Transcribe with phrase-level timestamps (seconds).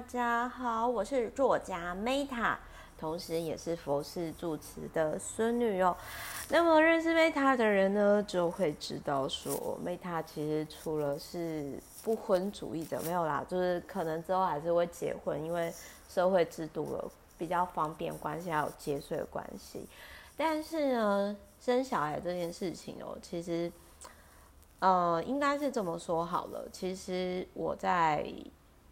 [0.00, 2.56] 大家好，我是作家 Meta，
[2.98, 5.94] 同时也是佛寺住持的孙女哦。
[6.48, 15.70] 那么认识 Meta 的人呢，就会知道说，Meta 其实除了是不婚主义者，没有啦，就是可能之后还是会结婚，因为
[16.08, 17.04] 社会制度了
[17.36, 19.86] 比较方便关系，还有节税的关系。
[20.34, 23.70] 但是呢，生小孩这件事情哦，其实。
[24.78, 26.66] 呃，应该是这么说好了。
[26.72, 28.26] 其实我在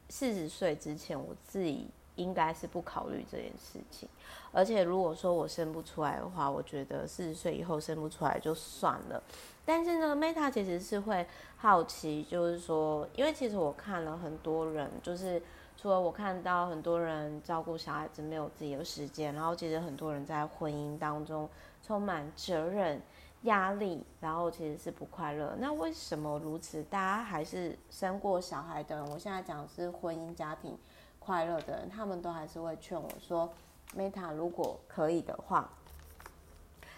[0.08, 4.08] 四十岁之前，我自己应该是不考虑这件事情。
[4.50, 9.22] 而且如果说我生不出来的话，我觉得四十岁以后生不出来就算了。
[9.64, 11.26] 但是呢，Meta 其实是会
[11.58, 15.40] 好奇，就是说，因为其实我看了很多人，就是
[15.76, 21.48] 除了我看到很多人照顾小孩子没有自己的时间，然后其实很多人在婚姻当中
[21.86, 23.00] 充满责任。
[23.42, 25.54] 压力，然后其实是不快乐。
[25.58, 26.82] 那为什么如此？
[26.84, 30.76] 大家还是生过小孩的人，我现在讲的是婚姻家庭
[31.18, 33.48] 快乐的人，他们都还是会劝我说
[33.96, 35.70] ：“Meta，如果可以的话，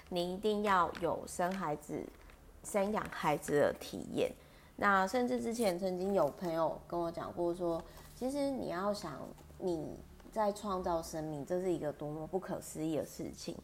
[0.08, 2.02] 你一定要有生孩子、
[2.64, 4.32] 生养孩子的体验。”
[4.76, 7.82] 那甚至之前曾经有朋友跟我讲过说
[8.16, 9.18] ：“其实你要想
[9.58, 9.98] 你。”
[10.32, 13.56] 在创造生命，这是一个多么不可思议的事情。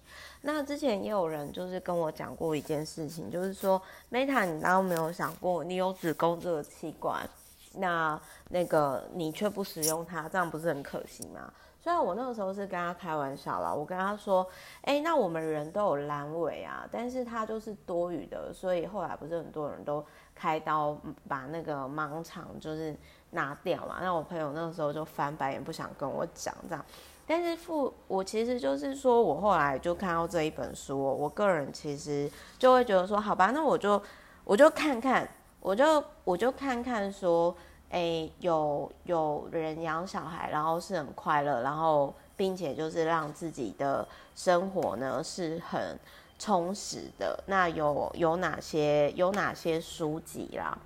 [0.42, 7.28] 那之前也有人就是跟我讲过一件事情，就是说，Meta，你难道没有想过，你有子宫这个器官，
[7.74, 11.52] 那那个你却不使用它，这样不是很可惜吗？
[11.80, 14.44] 虽然我那个时候是跟他开玩笑啦，我跟他说，
[14.82, 22.96] 哎、那我们人都有阑尾啊，但是它就是多余的，所以后来不是很多人都开刀把那个盲肠就是
[23.36, 23.98] 拿掉嘛。
[24.00, 26.84] 那我朋友那个时候就翻白眼，不想跟我讲这样。
[27.24, 34.02] 但是父，我其实就是说我后来就看到这一本书，我个人其实就会觉得说，好吧，那我就
[34.42, 35.28] 我就看看，
[35.60, 37.56] 我就我就看看说。
[37.90, 45.96] 诶，有有人养小孩，然后是很快乐，然后并且就是让自己的生活呢是很
[46.36, 47.38] 充实的。
[47.46, 50.76] 那有有哪些有哪些书籍啦？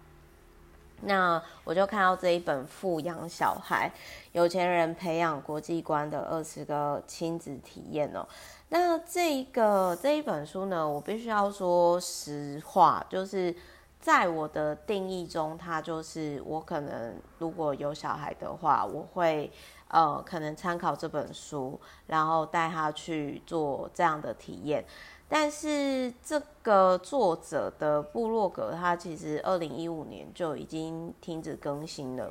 [1.03, 3.93] 那我就看到这一本《富养小孩：
[4.33, 8.27] 有钱人培养国际观的二十个亲子体验》哦。
[8.69, 13.55] 那这一个这一本书呢，我必须要说实话，就是。
[14.01, 19.53] 在我的定义中，它就是我可能如果有小孩的话，我会
[19.89, 24.83] 呃可能参考这本书，然后带他去做这样的体验。
[25.31, 32.31] 但是这个作者的部落格，他其实二零一五年就已经停止更新了，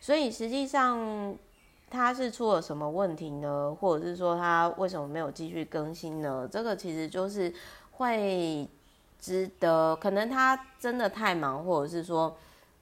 [0.00, 1.34] 所以实际上
[1.88, 3.74] 他是出了什么问题呢？
[3.80, 6.46] 或者是说他为什么没有继续更新呢？
[6.52, 7.50] 这个其实就是
[7.92, 8.68] 会。
[9.22, 12.34] 值得，可能他真的太忙，或者是说，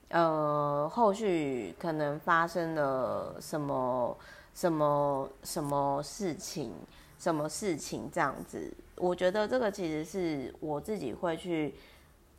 [0.06, 4.17] 呃，后续可能发生了什么
[4.55, 6.73] 什么什么事情，
[7.19, 8.73] 什么事情这样子。
[9.00, 11.75] 我觉得这个其实是我自己会去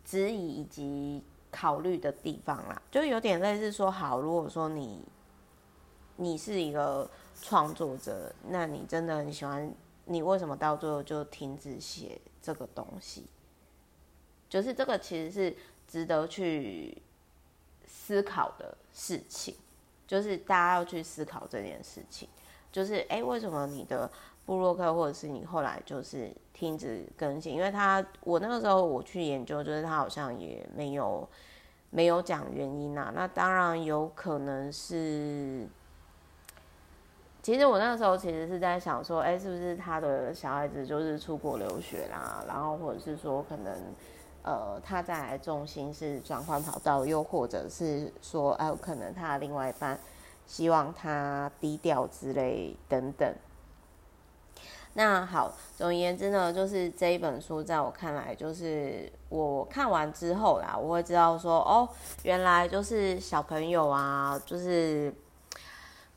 [0.06, 5.04] 质疑以及考虑的地方啦，就有点类似说，好，如果说你
[6.18, 7.10] 你是一个
[7.42, 9.74] 创作者，那你真的很喜欢，
[10.06, 13.26] 你为什么到最后就停止写这个东西？
[14.50, 15.56] 就是这个其实是
[15.88, 17.02] 值得去
[17.88, 19.56] 思考的事情，
[20.08, 22.28] 就是大家要去思考这件事情。
[22.72, 24.12] 就是哎、为什么你的
[24.50, 27.54] 布洛克或者是你后来就是停止更新？
[27.54, 31.30] 因为他我那个时候我去研究，就是他好像也没有
[31.92, 33.12] 没有讲原因啊。
[33.14, 35.68] 那当然有可能是，
[37.44, 42.44] 其实我那个时候其实是在想说，哎、是不是他的小孩子就是出国留学啦？
[42.48, 43.72] 然后或者是说可能。
[44.42, 50.00] 呃，他在重心是转换跑道，又或者是说，哎、呃，可能他另外一半
[50.48, 53.32] 希望他低调之类等等。
[55.00, 61.88] 那好，总而言之呢，就是这一本书在我看来，就是我看完之后啦，我会知道说，哦，
[62.24, 65.14] 原来就是小朋友啊，就是。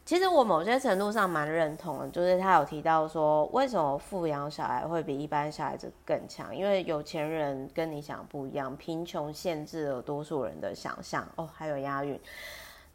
[0.04, 6.54] 其实我某些程度上蛮认同的，就是他有提到说，为什么富养小孩会比一般小孩子更强？
[6.54, 11.24] 因为有钱人跟你想不一样，贫穷限制了多数人的想象。
[11.36, 12.20] 哦，还有押韵。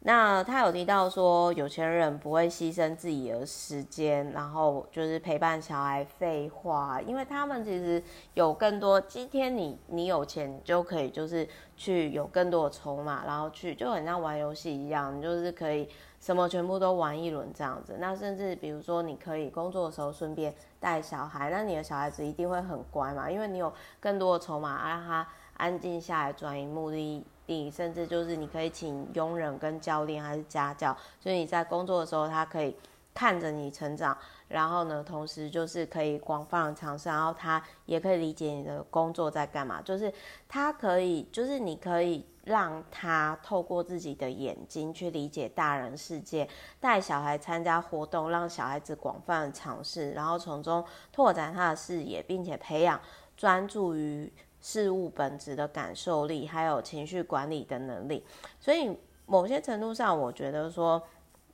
[0.00, 6.04] 那他有提到说，有钱人不会牺牲自己的时间，然后就是陪伴小孩。
[6.04, 8.02] 废话，因为他们其实
[8.34, 9.00] 有更多。
[9.00, 11.46] 今天你你有钱就可以，就是
[11.76, 15.88] 去有更多的筹码，然后去就很像玩游戏一样，就是可以。
[16.20, 27.24] 什么全部都玩一轮这样子，那甚至比如说你可以工作的时候顺便带小孩，那你的小孩子一定会很乖嘛，因为你有更多的筹码，让他安静下来，转移目的
[27.70, 32.76] 甚至就是你可以请佣人跟教练还是家教，所以你在工作的时候，他可以
[33.14, 34.16] 看着你成长，
[34.48, 40.12] 然后呢，同时就是可以广泛的尝试，然后他也可以理解你的工作在干嘛，就是
[40.48, 42.24] 他可以，就是你可以。
[42.44, 46.48] 让他透过自己的眼睛去理解大人世界，
[46.80, 52.98] 带小孩参加活动，让小孩子广泛的尝试，然后从中拓展他的视野，并且培养
[53.36, 58.24] 专注于事物本质的感受力，还有情绪管理的能力。
[58.58, 58.96] 所以
[59.26, 61.02] 某些程度上，我觉得说，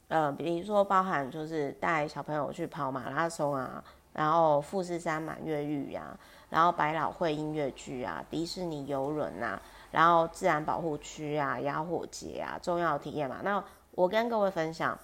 [0.09, 6.19] 呃，比如说包含就是带小朋友去跑马拉松啊，然后富士山满月浴啊，
[6.51, 9.61] 然后百老汇音乐剧啊，迪士尼游轮啊。
[9.91, 13.37] 然后自然保护区啊，烟火节啊，重要体验嘛。
[13.45, 13.63] 那
[13.93, 14.99] 我跟各位分享，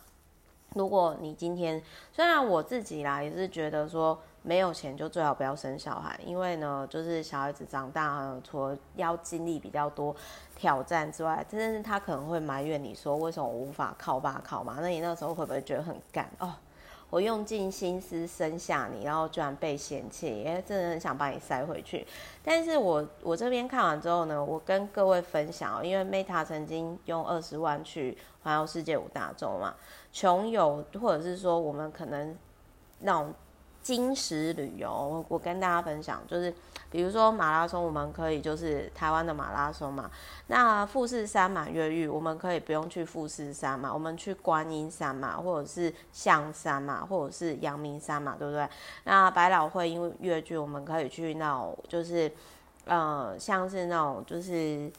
[0.75, 1.82] 如果你今天
[2.12, 10.14] 虽然我自己啦也是觉得说没有钱就最好不要生小孩，因为呢，就是小孩子长大除了要经历比较多
[10.56, 14.81] 挑战之外，真是他可能会埋怨你说为什么我无法靠爸靠妈？
[14.81, 16.55] 那你那时候会不会觉得很干哦？
[17.11, 22.07] 我用尽心思生下你，然后居然被嫌弃，因为，真的很想把你塞回去。
[22.43, 29.75] 但是我我这边看完之后呢，我跟各位分享，因为 Meta 曾经用二十万去环游世界五大洲嘛，
[30.12, 32.37] 穷游或者是说我们可能
[33.01, 33.35] 那种。
[33.82, 36.53] 金石旅游，我跟大家分享，就是
[36.91, 40.11] 比如说马拉松，我们可以就是台湾的马拉松嘛。
[40.49, 48.69] 那富士山满月浴，我们可以不用去富士山嘛，我们去观音山嘛，或者是象山嘛，或者是阳明山嘛，对不对？
[49.05, 52.31] 那百老汇因为越剧，我们可以去那种就是
[52.85, 54.93] 呃，像是那种就是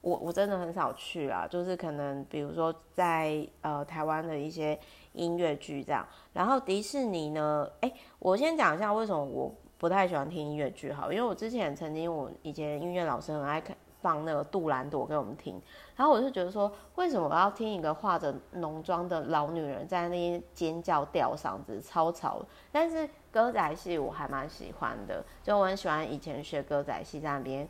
[0.00, 4.78] 我我真的很少去啊，就是可能比如说在呃台湾的一些。
[5.12, 7.68] 音乐剧这样，然后迪士尼呢？
[7.80, 13.62] 哎，我先讲一下为什么我不太喜欢听音乐剧，好，因为我之前曾经我以前音乐老师很爱
[14.00, 15.60] 放那个杜兰朵给我们听，
[15.94, 22.44] 然后我就觉得说，为什么我要听一个化着浓妆的老女人在那边尖叫吊嗓子，超吵。
[22.72, 27.68] 但是歌仔戏我还蛮喜欢的，就我很喜欢以前学歌仔戏在那边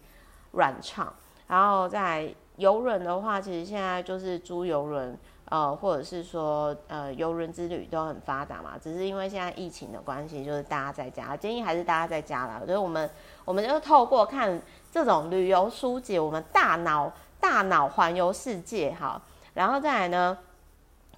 [0.53, 1.13] 乱唱。
[1.47, 5.19] 然后在游轮的话，其实现在就是租游轮。
[5.53, 12.63] 呃，或者是说，呃，游轮之旅都很发达嘛，只是因为现在疫情的关系，就是大家在家，建议还是大家在家啦。
[12.65, 13.11] 所以我们，
[13.45, 14.59] 我们就透过看
[14.91, 19.21] 这种旅游书籍，我们大脑大脑环游世界哈。
[19.53, 20.39] 然后再来呢，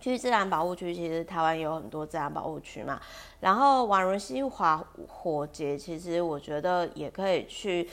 [0.00, 3.00] 去自然保护区，其实台湾有很多自然保护区嘛。
[3.38, 7.88] 然后宛如西华火节，其实我觉得也可以去。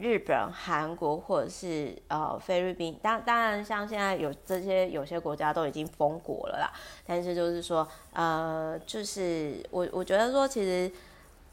[0.00, 6.72] 日本、韩国或者是呃菲律宾，当当然像现在有这些有些国家都已经封国了啦。
[7.06, 10.90] 但是就是说，呃，就是我我觉得说，其实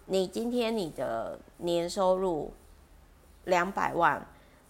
[0.06, 2.54] 你今天你的年收入
[3.44, 4.26] 两百万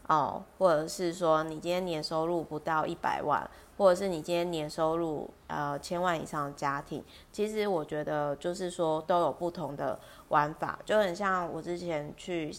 [0.07, 3.47] 哦，或者是说你今天年收入不到一百万，
[3.77, 12.51] 或者是你今天年收入呃千万以上的家庭，其实我觉得就是说都有不同的玩法，就很像我之前去。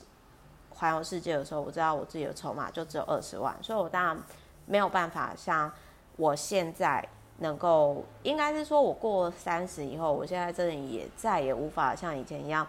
[0.78, 4.16] 环游世界的时候，我知道我自己的筹码就只有二十万，所以我当然
[4.64, 5.70] 没有办法像
[6.16, 7.04] 我现在
[7.38, 12.64] 能够，应该是说我过三十以后，我现在真的也再也无法像以前一样，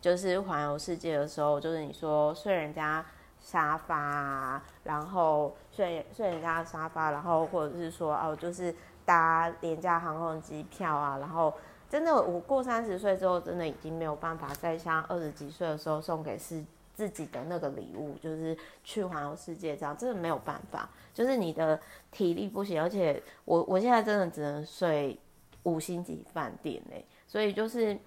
[0.00, 3.04] 就是环游世界的时候，就是你说睡人家
[3.40, 8.74] 沙发，然后睡睡人家沙发，然后或者是说哦，就是
[9.06, 11.52] 搭廉价航空机票啊，然后
[11.88, 16.62] 真的我过三十岁之后，真的已经没有办法再像二十几岁的时候送给世。
[16.94, 21.78] 自己的那个礼物就是去环游世界，这样真的没有办法，就是你的
[22.12, 25.18] 体力不行，而且我我现在真的只能睡
[25.64, 27.98] 五星级饭店嘞，所以就是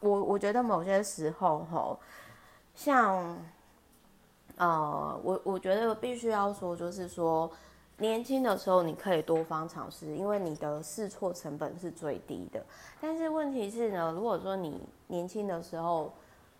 [0.00, 1.98] 我我觉得某些时候吼，
[2.74, 3.38] 像
[4.56, 7.48] 呃我我觉得必须要说，就是说
[7.98, 12.60] 年轻的时候你可以多方尝试，因为你的试错成本是最低的，
[13.00, 16.12] 但是问题是呢，如果说你年轻的时候。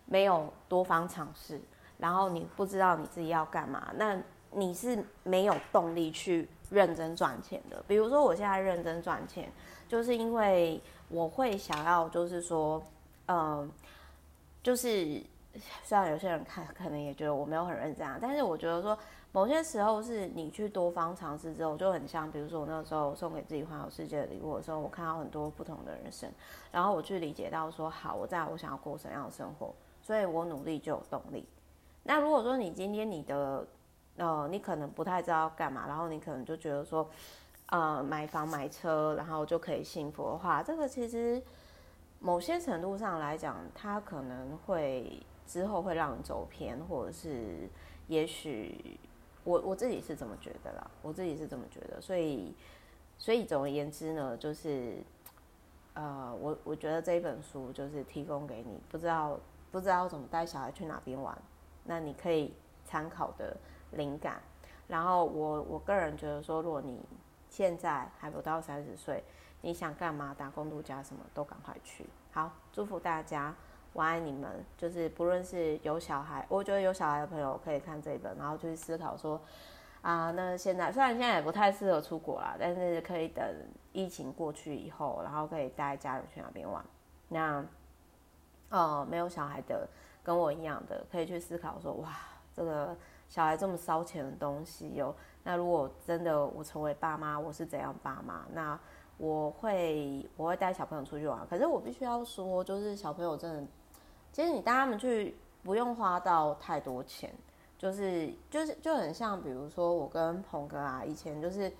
[0.06, 1.60] 没有多方尝试，
[1.98, 4.16] 然后你不知道你自己要干嘛，那
[4.52, 7.84] 你是没有动力去认真赚钱的。
[7.86, 9.52] 比如说我现在认真赚钱，
[9.88, 12.82] 就是因为我会想要，就是说，
[13.26, 13.70] 嗯，
[14.62, 15.20] 就是
[15.82, 18.96] 虽然有些人看可能也觉得我没有很认真啊，但是我觉得说
[19.32, 26.30] 某些时候是你去多方尝试之后，就很像，比如说我那个时候送给自己环游世界的礼物的时候，我看到很多不同的人生，
[26.72, 29.74] 然后我去理解到说，好，我在我想要过什么样的生活。
[30.06, 31.44] 所以我努力就有动力。
[32.04, 33.66] 那如果说你今天你的，
[34.16, 37.10] 呃，你可能不太知道干嘛，然后你可能就觉得说，
[37.70, 41.42] 呃，买房买车，然后就可以幸福的话，这个其实
[42.20, 47.68] 某些程度上来讲，它可能会之后会让你走偏，或者是
[48.06, 48.96] 也许
[49.42, 52.54] 我我自己是这么觉得啦，我自己是这么觉得，所以
[53.18, 54.98] 所以总而言之呢，就是
[55.94, 59.36] 呃，我我觉得这一本书就是提供给你，不知道
[59.70, 61.36] 不知道怎么带小孩去哪边玩，
[61.84, 62.54] 那你可以
[62.84, 63.56] 参考的
[63.92, 64.40] 灵感。
[64.88, 67.00] 然后我我个人觉得说，如果你
[67.48, 69.22] 现在还不到三十岁，
[69.60, 72.06] 你想干嘛打工度假什么都赶快去。
[72.32, 73.54] 好，祝福大家。
[73.92, 79.40] 我爱你们，就是不论是有小孩，我觉得有小孩的朋友可以看这一本，然后就去思考说，
[80.02, 83.42] 啊，那现在虽然现在也不太适合出国啦，但是可以等
[83.92, 86.84] 疫情过去以后，然后可以带家人去那边玩。
[87.28, 87.64] 那，
[88.68, 89.88] 呃，没有小孩的，
[90.22, 92.10] 跟我一样的，可以去思考说，哇，
[92.54, 92.96] 这个
[93.28, 95.14] 小孩这么烧钱的东西哟。
[95.42, 98.44] 那如果真的我成为爸妈，我是怎样爸妈？
[98.52, 98.78] 那
[99.18, 103.66] 我会我会带小朋友出去玩，可是我必须要说，就是小朋友真的。
[104.32, 107.32] 其实你带他们去不用花到太多钱，
[107.78, 111.72] 就是就是就很像，比如说我跟鹏哥啊，以前就是，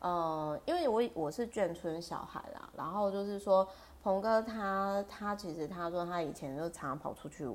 [0.00, 3.66] 呃，因为我我是眷村小孩啦，然后就是说
[4.02, 7.48] 鹏哥他他其实他说他以前就常跑出去，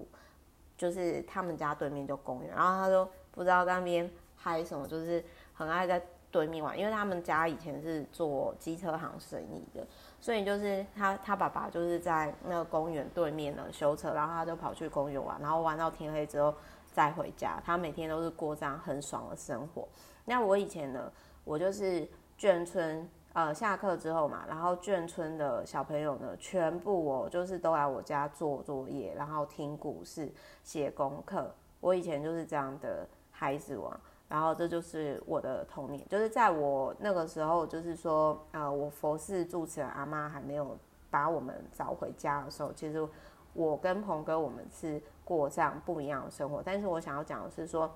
[0.77, 5.24] 就是他们家对面就公园，然后他就不知道那边嗨什么，就是
[5.54, 6.01] 很爱在
[6.32, 9.86] 对面玩，因为他们家以前是做机车行生意的。
[10.20, 16.54] 所以就是他，他爸爸就是在那个公园对面呢修车，然后他就跑去公园玩，然后玩到天黑之后
[16.92, 17.62] 再回家。
[17.66, 19.88] 他每天都是过这样很爽的生活。
[20.25, 21.12] 那我以前呢，
[21.44, 30.27] 我就是眷村，呃，下课之后嘛，然后眷村的小朋友呢，全部哦就是都来我家做作业，然后听故事、
[30.63, 31.53] 写功课。
[31.79, 34.00] 我以前就是这样的孩子王。
[34.27, 40.75] 然后这就是我的童年，就是在我那个时候，就是说，呃，我佛寺住持阿妈还没有
[41.12, 43.08] 把我们找回家的时候，其实
[43.53, 46.63] 我跟鹏哥我们是过这样不一样的生活。
[46.65, 47.88] 但是我想要讲的是说，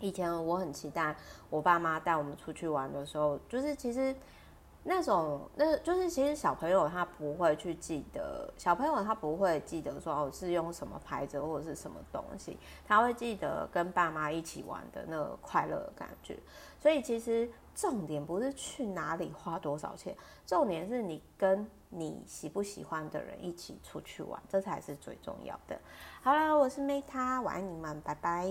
[0.00, 1.14] 以前我很期待
[1.50, 4.16] 我爸妈带我们出去玩的时候，就是其实。
[4.88, 16.38] 那种，那就是其实小朋友他不会去记得，小朋友他不会记得说哦是用什么牌子或者是什么东西，他会记得跟爸妈一起玩的那个快乐的感觉。
[16.80, 20.16] 所以其实重点不是去哪里花多少钱，
[20.46, 25.76] 重点是你跟你喜不喜欢的人一起出去玩，这才是最重要的。
[26.22, 28.46] 好了，我是 Meta，我爱你们，拜拜。